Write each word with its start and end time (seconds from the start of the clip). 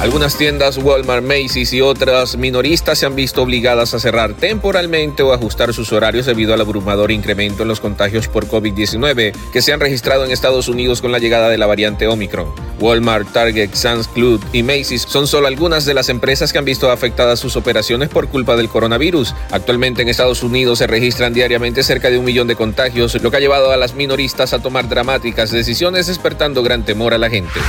Algunas 0.00 0.36
tiendas 0.36 0.76
Walmart, 0.76 1.24
Macy's 1.24 1.72
y 1.72 1.80
otras 1.80 2.36
minoristas 2.36 2.98
se 2.98 3.06
han 3.06 3.14
visto 3.14 3.42
obligadas 3.42 3.94
a 3.94 3.98
cerrar 3.98 4.34
temporalmente 4.34 5.22
o 5.22 5.32
ajustar 5.32 5.72
sus 5.72 5.92
horarios 5.92 6.26
debido 6.26 6.52
al 6.52 6.60
abrumador 6.60 7.10
incremento 7.10 7.62
en 7.62 7.68
los 7.68 7.80
contagios 7.80 8.28
por 8.28 8.46
COVID-19 8.46 9.32
que 9.52 9.62
se 9.62 9.72
han 9.72 9.80
registrado 9.80 10.24
en 10.24 10.30
Estados 10.30 10.68
Unidos 10.68 11.00
con 11.00 11.10
la 11.10 11.20
llegada 11.20 11.48
de 11.48 11.56
la 11.56 11.66
variante 11.66 12.06
Omicron. 12.06 12.52
Walmart, 12.80 13.32
Target, 13.32 13.70
Sam's 13.72 14.08
Club 14.08 14.44
y 14.52 14.62
Macy's 14.62 15.06
son 15.08 15.26
solo 15.26 15.46
algunas 15.46 15.86
de 15.86 15.94
las 15.94 16.10
empresas 16.10 16.52
que 16.52 16.58
han 16.58 16.64
visto 16.66 16.90
afectadas 16.90 17.40
sus 17.40 17.56
operaciones 17.56 18.10
por 18.10 18.28
culpa 18.28 18.56
del 18.56 18.68
coronavirus. 18.68 19.34
Actualmente 19.52 20.02
en 20.02 20.08
Estados 20.08 20.42
Unidos 20.42 20.80
se 20.80 20.86
registran 20.86 21.32
diariamente 21.32 21.82
cerca 21.82 22.10
de 22.10 22.18
un 22.18 22.24
millón 22.24 22.48
de 22.48 22.56
contagios, 22.56 23.22
lo 23.22 23.30
que 23.30 23.38
ha 23.38 23.40
llevado 23.40 23.70
a 23.70 23.76
las 23.76 23.94
minoristas 23.94 24.52
a 24.52 24.60
tomar 24.60 24.88
dramáticas 24.88 25.50
decisiones 25.50 26.08
despertando 26.08 26.62
gran 26.62 26.84
temor 26.84 27.14
a 27.14 27.18
la 27.18 27.30
gente. 27.30 27.60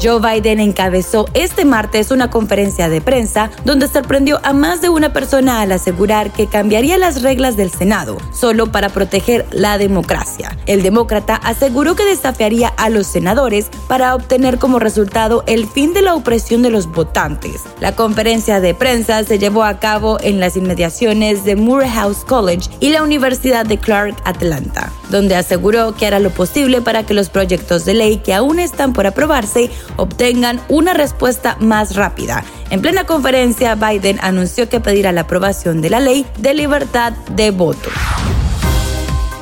Joe 0.00 0.20
Biden 0.20 0.60
encabezó 0.60 1.26
este 1.34 1.64
martes 1.64 2.12
una 2.12 2.30
conferencia 2.30 2.88
de 2.88 3.00
prensa 3.00 3.50
donde 3.64 3.88
sorprendió 3.88 4.38
a 4.44 4.52
más 4.52 4.80
de 4.80 4.88
una 4.88 5.12
persona 5.12 5.60
al 5.60 5.72
asegurar 5.72 6.32
que 6.32 6.46
cambiaría 6.46 6.98
las 6.98 7.22
reglas 7.22 7.56
del 7.56 7.72
Senado 7.72 8.16
solo 8.32 8.70
para 8.70 8.90
proteger 8.90 9.44
la 9.50 9.76
democracia. 9.76 10.56
El 10.66 10.82
demócrata 10.82 11.34
aseguró 11.34 11.96
que 11.96 12.04
desafiaría 12.04 12.68
a 12.68 12.90
los 12.90 13.08
senadores 13.08 13.70
para 13.88 14.14
obtener 14.14 14.58
como 14.58 14.78
resultado 14.78 15.42
el 15.48 15.66
fin 15.66 15.92
de 15.94 16.02
la 16.02 16.14
opresión 16.14 16.62
de 16.62 16.70
los 16.70 16.86
votantes. 16.86 17.62
La 17.80 17.96
conferencia 17.96 18.60
de 18.60 18.74
prensa 18.74 19.24
se 19.24 19.40
llevó 19.40 19.64
a 19.64 19.80
cabo 19.80 20.18
en 20.20 20.38
las 20.38 20.56
inmediaciones 20.56 21.44
de 21.44 21.56
Morehouse 21.56 22.24
College 22.24 22.70
y 22.78 22.90
la 22.90 23.02
Universidad 23.02 23.66
de 23.66 23.78
Clark 23.78 24.14
Atlanta, 24.24 24.92
donde 25.10 25.36
aseguró 25.36 25.94
que 25.94 26.06
hará 26.06 26.18
lo 26.18 26.30
posible 26.30 26.80
para 26.80 27.04
que 27.04 27.14
los 27.14 27.28
proyectos 27.28 27.84
de 27.84 27.94
ley 27.94 28.18
que 28.18 28.34
aún 28.34 28.58
están 28.58 28.92
por 28.92 29.06
aprobarse 29.06 29.70
obtengan 29.96 30.60
una 30.68 30.94
respuesta 30.94 31.56
más 31.60 31.96
rápida. 31.96 32.44
En 32.70 32.82
plena 32.82 33.04
conferencia, 33.04 33.74
Biden 33.74 34.18
anunció 34.20 34.68
que 34.68 34.80
pedirá 34.80 35.12
la 35.12 35.22
aprobación 35.22 35.80
de 35.80 35.90
la 35.90 36.00
ley 36.00 36.26
de 36.38 36.54
libertad 36.54 37.12
de 37.34 37.50
voto. 37.50 37.88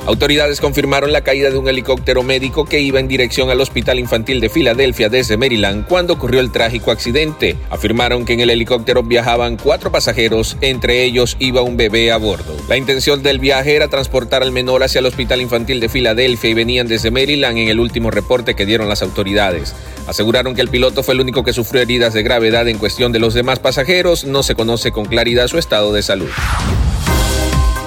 Autoridades 0.06 0.60
confirmaron 0.60 1.10
la 1.10 1.22
caída 1.22 1.50
de 1.50 1.58
un 1.58 1.66
helicóptero 1.66 2.22
médico 2.22 2.64
que 2.64 2.80
iba 2.80 3.00
en 3.00 3.08
dirección 3.08 3.50
al 3.50 3.60
Hospital 3.60 3.98
Infantil 3.98 4.40
de 4.40 4.48
Filadelfia 4.48 5.08
desde 5.08 5.36
Maryland 5.36 5.84
cuando 5.88 6.12
ocurrió 6.12 6.38
el 6.38 6.52
trágico 6.52 6.92
accidente. 6.92 7.56
Afirmaron 7.70 8.24
que 8.24 8.34
en 8.34 8.40
el 8.40 8.50
helicóptero 8.50 9.02
viajaban 9.02 9.56
cuatro 9.56 9.90
pasajeros, 9.90 10.56
entre 10.60 11.02
ellos 11.02 11.36
iba 11.40 11.62
un 11.62 11.76
bebé 11.76 12.12
a 12.12 12.18
bordo. 12.18 12.56
La 12.68 12.76
intención 12.76 13.24
del 13.24 13.40
viaje 13.40 13.74
era 13.74 13.88
transportar 13.88 14.44
al 14.44 14.52
menor 14.52 14.84
hacia 14.84 15.00
el 15.00 15.06
Hospital 15.06 15.40
Infantil 15.40 15.80
de 15.80 15.88
Filadelfia 15.88 16.50
y 16.50 16.54
venían 16.54 16.86
desde 16.86 17.10
Maryland 17.10 17.58
en 17.58 17.68
el 17.68 17.80
último 17.80 18.12
reporte 18.12 18.54
que 18.54 18.64
dieron 18.64 18.88
las 18.88 19.02
autoridades. 19.02 19.74
Aseguraron 20.06 20.54
que 20.54 20.60
el 20.60 20.68
piloto 20.68 21.02
fue 21.02 21.14
el 21.14 21.20
único 21.20 21.42
que 21.42 21.52
sufrió 21.52 21.82
heridas 21.82 22.14
de 22.14 22.22
gravedad 22.22 22.68
en 22.68 22.78
cuestión 22.78 23.10
de 23.10 23.18
los 23.18 23.34
demás 23.34 23.58
pasajeros. 23.58 24.24
No 24.24 24.44
se 24.44 24.54
conoce 24.54 24.92
con 24.92 25.06
claridad 25.06 25.48
su 25.48 25.58
estado 25.58 25.92
de 25.92 26.02
salud. 26.02 26.30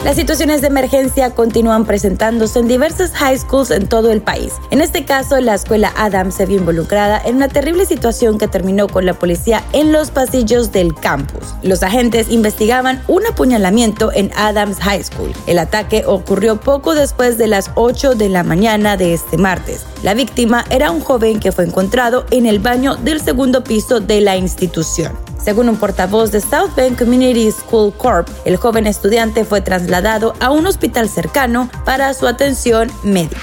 Las 0.05 0.15
situaciones 0.15 0.61
de 0.61 0.67
emergencia 0.67 1.31
continúan 1.31 1.83
presentándose 1.83 2.59
en 2.59 2.69
diversas 2.69 3.11
high 3.11 3.37
schools 3.37 3.69
en 3.69 3.85
todo 3.85 4.13
el 4.13 4.21
país. 4.21 4.53
En 4.71 4.79
este 4.79 5.03
caso, 5.03 5.41
la 5.41 5.55
escuela 5.55 5.91
Adams 5.97 6.35
se 6.35 6.45
vio 6.45 6.57
involucrada 6.57 7.21
en 7.25 7.35
una 7.35 7.49
terrible 7.49 7.85
situación 7.85 8.37
que 8.37 8.47
terminó 8.47 8.87
con 8.87 9.05
la 9.05 9.13
policía 9.13 9.61
en 9.73 9.91
los 9.91 10.09
pasillos 10.09 10.71
del 10.71 10.95
campus. 10.95 11.53
Los 11.63 11.83
agentes 11.83 12.31
investigaban 12.31 13.03
un 13.09 13.25
apuñalamiento 13.27 14.09
en 14.13 14.31
Adams 14.37 14.79
High 14.79 15.03
School. 15.03 15.33
El 15.47 15.59
ataque 15.59 16.05
ocurrió 16.07 16.61
poco 16.61 16.95
después 16.95 17.37
de 17.37 17.47
las 17.47 17.69
8 17.75 18.15
de 18.15 18.29
la 18.29 18.43
mañana 18.43 18.95
de 18.95 19.13
este 19.13 19.37
martes. 19.37 19.85
La 20.01 20.13
víctima 20.13 20.63
era 20.69 20.91
un 20.91 21.01
joven 21.01 21.41
que 21.41 21.51
fue 21.51 21.65
encontrado 21.65 22.25
en 22.31 22.45
el 22.45 22.59
baño 22.59 22.95
del 22.95 23.19
segundo 23.19 23.65
piso 23.65 23.99
de 23.99 24.21
la 24.21 24.37
institución. 24.37 25.28
Según 25.43 25.69
un 25.69 25.77
portavoz 25.77 26.31
de 26.31 26.41
South 26.41 26.75
Bend 26.75 26.97
Community 26.97 27.51
School 27.51 27.93
Corp, 27.93 28.27
el 28.45 28.57
joven 28.57 28.87
estudiante 28.87 29.45
fue 29.45 29.61
trasladado 29.61 30.33
a 30.39 30.51
un 30.51 30.67
hospital 30.67 31.09
cercano 31.09 31.69
para 31.85 32.13
su 32.13 32.27
atención 32.27 32.91
médica. 33.03 33.41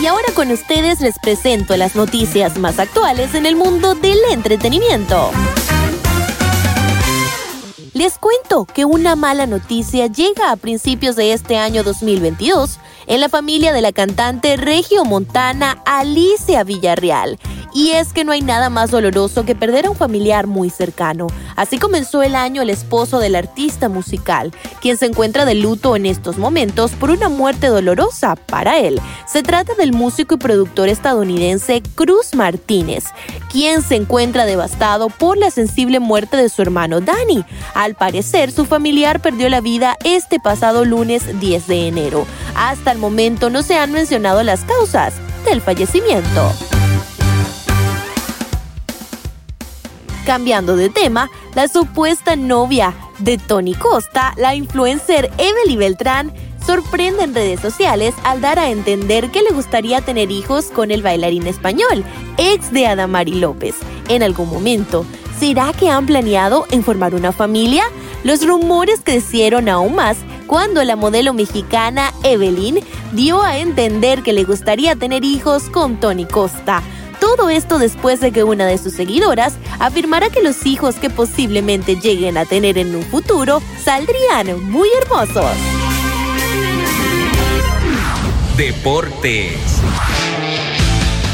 Y 0.00 0.06
ahora 0.06 0.28
con 0.34 0.50
ustedes 0.50 1.00
les 1.00 1.18
presento 1.20 1.76
las 1.76 1.94
noticias 1.94 2.58
más 2.58 2.78
actuales 2.78 3.34
en 3.34 3.46
el 3.46 3.56
mundo 3.56 3.94
del 3.94 4.18
entretenimiento. 4.32 5.30
Les 7.94 8.18
cuento 8.18 8.64
que 8.64 8.84
una 8.84 9.16
mala 9.16 9.46
noticia 9.46 10.06
llega 10.06 10.50
a 10.50 10.56
principios 10.56 11.14
de 11.14 11.32
este 11.34 11.56
año 11.56 11.84
2022 11.84 12.78
en 13.06 13.20
la 13.20 13.28
familia 13.28 13.72
de 13.72 13.82
la 13.82 13.92
cantante 13.92 14.56
Regio 14.56 15.04
Montana 15.04 15.82
Alicia 15.84 16.64
Villarreal, 16.64 17.38
y 17.74 17.90
es 17.90 18.12
que 18.12 18.24
no 18.24 18.32
hay 18.32 18.42
nada 18.42 18.70
más 18.70 18.90
doloroso 18.90 19.44
que 19.44 19.54
perder 19.54 19.86
a 19.86 19.90
un 19.90 19.96
familiar 19.96 20.46
muy 20.46 20.70
cercano. 20.70 21.26
Así 21.56 21.78
comenzó 21.78 22.22
el 22.22 22.34
año 22.34 22.62
el 22.62 22.70
esposo 22.70 23.18
del 23.18 23.34
artista 23.34 23.88
musical, 23.88 24.52
quien 24.80 24.96
se 24.96 25.06
encuentra 25.06 25.44
de 25.44 25.54
luto 25.54 25.96
en 25.96 26.06
estos 26.06 26.38
momentos 26.38 26.92
por 26.92 27.10
una 27.10 27.28
muerte 27.28 27.68
dolorosa 27.68 28.36
para 28.36 28.78
él. 28.78 29.00
Se 29.26 29.42
trata 29.42 29.74
del 29.74 29.92
músico 29.92 30.34
y 30.34 30.38
productor 30.38 30.88
estadounidense 30.88 31.82
Cruz 31.94 32.34
Martínez, 32.34 33.04
quien 33.50 33.82
se 33.82 33.96
encuentra 33.96 34.44
devastado 34.44 35.08
por 35.08 35.38
la 35.38 35.50
sensible 35.50 36.00
muerte 36.00 36.36
de 36.36 36.48
su 36.48 36.62
hermano 36.62 37.00
Danny. 37.00 37.44
Al 37.74 37.94
parecer, 37.94 38.52
su 38.52 38.64
familiar 38.64 39.20
perdió 39.20 39.48
la 39.48 39.60
vida 39.60 39.96
este 40.04 40.40
pasado 40.40 40.84
lunes 40.84 41.40
10 41.40 41.66
de 41.66 41.88
enero. 41.88 42.26
Hasta 42.56 42.92
el 42.92 42.98
momento 42.98 43.50
no 43.50 43.62
se 43.62 43.76
han 43.76 43.92
mencionado 43.92 44.42
las 44.42 44.60
causas 44.64 45.14
del 45.44 45.60
fallecimiento. 45.60 46.52
Cambiando 50.26 50.76
de 50.76 50.88
tema, 50.88 51.30
la 51.56 51.66
supuesta 51.66 52.36
novia 52.36 52.94
de 53.18 53.38
Tony 53.38 53.74
Costa, 53.74 54.34
la 54.36 54.54
influencer 54.54 55.32
Evelyn 55.36 55.80
Beltrán, 55.80 56.32
sorprende 56.64 57.24
en 57.24 57.34
redes 57.34 57.58
sociales 57.58 58.14
al 58.22 58.40
dar 58.40 58.60
a 58.60 58.70
entender 58.70 59.32
que 59.32 59.42
le 59.42 59.50
gustaría 59.50 60.00
tener 60.00 60.30
hijos 60.30 60.66
con 60.66 60.92
el 60.92 61.02
bailarín 61.02 61.48
español, 61.48 62.04
ex 62.38 62.72
de 62.72 62.86
Adamari 62.86 63.34
López. 63.34 63.74
En 64.08 64.22
algún 64.22 64.48
momento, 64.48 65.04
¿será 65.40 65.72
que 65.72 65.90
han 65.90 66.06
planeado 66.06 66.66
en 66.70 66.84
formar 66.84 67.16
una 67.16 67.32
familia? 67.32 67.82
Los 68.22 68.46
rumores 68.46 69.00
crecieron 69.02 69.68
aún 69.68 69.96
más 69.96 70.18
cuando 70.46 70.84
la 70.84 70.94
modelo 70.94 71.34
mexicana 71.34 72.12
Evelyn 72.22 72.78
dio 73.12 73.42
a 73.42 73.58
entender 73.58 74.22
que 74.22 74.32
le 74.32 74.44
gustaría 74.44 74.94
tener 74.94 75.24
hijos 75.24 75.64
con 75.64 75.98
Tony 75.98 76.26
Costa. 76.26 76.80
Todo 77.22 77.50
esto 77.50 77.78
después 77.78 78.18
de 78.18 78.32
que 78.32 78.42
una 78.42 78.66
de 78.66 78.78
sus 78.78 78.94
seguidoras 78.94 79.54
afirmara 79.78 80.28
que 80.28 80.42
los 80.42 80.66
hijos 80.66 80.96
que 80.96 81.08
posiblemente 81.08 81.94
lleguen 81.94 82.36
a 82.36 82.46
tener 82.46 82.78
en 82.78 82.96
un 82.96 83.04
futuro 83.04 83.62
saldrían 83.80 84.68
muy 84.68 84.88
hermosos. 85.00 85.46
Deportes. 88.56 89.52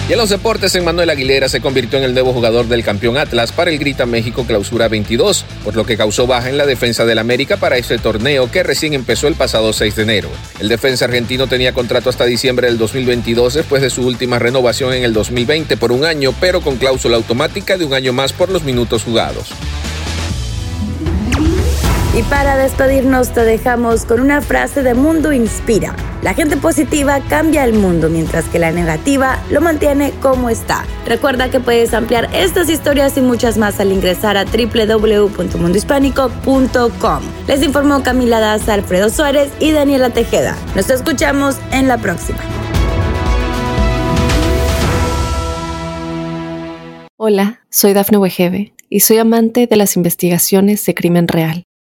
Y 0.08 0.12
en 0.12 0.19
los 0.19 0.31
deportes, 0.31 0.82
Manuel 0.82 1.10
Aguilera 1.10 1.50
se 1.50 1.60
convirtió 1.60 1.99
en 1.99 2.05
el 2.06 2.14
nuevo 2.14 2.32
jugador 2.32 2.66
del 2.66 2.82
campeón 2.82 3.19
Atlas 3.19 3.52
para 3.52 3.70
el 3.70 3.78
Grita 3.78 4.06
México 4.06 4.44
Clausura 4.46 4.88
22, 4.88 5.44
por 5.62 5.76
lo 5.76 5.84
que 5.84 5.99
causó 5.99 6.26
baja 6.26 6.49
en 6.49 6.56
la 6.56 6.64
defensa 6.64 7.05
del 7.05 7.19
América 7.19 7.58
para 7.58 7.76
este 7.76 7.99
torneo 7.99 8.50
que 8.50 8.62
recién 8.62 8.94
empezó 8.94 9.28
el 9.28 9.34
pasado 9.34 9.70
6 9.75 9.96
de 9.96 10.02
enero. 10.05 10.31
El 10.60 10.70
defensa 10.70 11.05
argentino 11.05 11.46
tenía 11.46 11.75
contrato 11.75 12.08
hasta 12.08 12.25
diciembre 12.25 12.69
del 12.69 12.78
2022 12.78 13.52
después 13.52 13.82
de 13.82 13.90
su 13.90 14.06
última 14.06 14.38
renovación 14.38 14.94
en 14.94 15.05
el 15.05 15.12
2020 15.12 15.76
por 15.76 15.93
un 15.93 16.06
año, 16.06 16.32
pero 16.40 16.62
con 16.62 16.76
cláusula 16.76 17.19
automática 17.19 17.76
de 17.76 17.84
un 17.84 17.93
año 17.93 18.14
más 18.14 18.32
por 18.32 18.49
los 18.49 18.62
minutos 18.62 19.04
jugados. 19.04 19.50
Y 22.16 22.22
para 22.22 22.56
despedirnos 22.56 23.34
te 23.34 23.44
dejamos 23.44 24.06
con 24.06 24.20
una 24.20 24.40
frase 24.40 24.82
de 24.82 24.94
Mundo 24.94 25.34
Inspira. 25.34 25.94
La 26.23 26.35
gente 26.35 26.56
positiva 26.56 27.20
cambia 27.29 27.65
el 27.65 27.75
mundo 27.75 28.09
mientras 28.09 28.47
que 28.47 28.59
la 28.59 28.73
negativa 28.73 29.38
lo 29.50 29.61
mantiene 29.61 30.11
como 30.20 30.50
está. 30.50 30.85
Recuerda 31.06 31.49
que 31.50 31.61
puedes 31.61 31.94
ampliar 31.94 32.29
estas 32.35 32.69
historias 32.69 33.17
y 33.17 33.20
muchas 33.20 33.56
más 33.56 33.79
al 33.79 33.93
ingresar 33.93 34.37
a 34.37 34.44
www.mundohispánico.com. 34.44 37.23
Les 37.47 37.62
informó 37.62 38.03
Camila 38.03 38.41
Daza, 38.41 38.75
Alfredo 38.75 39.11
Suárez 39.11 39.53
y 39.61 39.70
Daniela 39.70 40.11
Tejeda. 40.11 40.56
Nos 40.75 40.91
escuchamos 40.91 41.55
en 41.73 41.87
la 41.87 41.99
próxima. 41.99 42.41
Hola, 47.17 47.61
soy 47.69 47.93
Dafne 47.94 48.19
Wegebe 48.19 48.73
y 48.88 49.00
soy 49.00 49.19
amante 49.19 49.67
de 49.67 49.76
las 49.76 49.97
investigaciones 49.97 50.87
de 50.87 50.94
crimen 50.94 51.26
real. 51.29 51.68